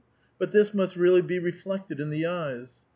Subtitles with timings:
[0.39, 2.77] But this must really be reflected in the eyes.